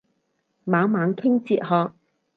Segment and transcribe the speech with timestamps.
[0.63, 1.93] 猛猛傾哲學